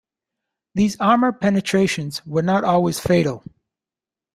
[0.73, 3.43] These armour penetrations were not always fatal.